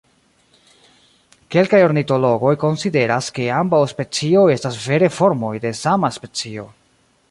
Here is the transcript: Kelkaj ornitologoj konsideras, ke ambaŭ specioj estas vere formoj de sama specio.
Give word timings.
Kelkaj 1.55 1.81
ornitologoj 1.89 2.55
konsideras, 2.65 3.29
ke 3.37 3.47
ambaŭ 3.61 3.85
specioj 3.95 4.51
estas 4.59 4.83
vere 4.89 5.15
formoj 5.21 5.57
de 5.69 5.79
sama 5.87 6.17
specio. 6.23 6.71